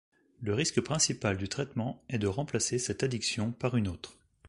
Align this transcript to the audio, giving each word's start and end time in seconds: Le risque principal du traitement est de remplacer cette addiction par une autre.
Le 0.41 0.55
risque 0.55 0.81
principal 0.81 1.37
du 1.37 1.47
traitement 1.47 2.01
est 2.09 2.17
de 2.17 2.25
remplacer 2.25 2.79
cette 2.79 3.03
addiction 3.03 3.51
par 3.51 3.77
une 3.77 3.87
autre. 3.87 4.17